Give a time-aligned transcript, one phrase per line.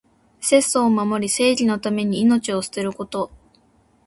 [0.41, 3.29] 節操を守り、正義のために命を捨てること。